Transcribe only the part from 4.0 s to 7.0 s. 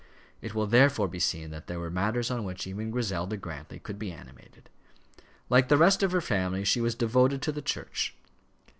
animated. Like the rest of her family she was